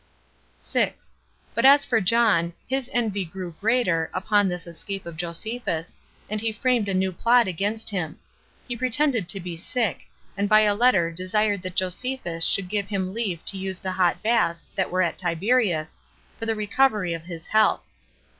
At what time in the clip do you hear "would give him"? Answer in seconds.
12.57-13.13